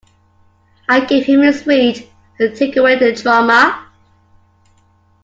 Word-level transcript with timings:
I 0.89 1.05
gave 1.05 1.27
him 1.27 1.41
a 1.41 1.53
sweet, 1.53 2.09
to 2.39 2.55
take 2.55 2.75
away 2.75 2.97
the 2.97 3.13
trauma. 3.15 3.87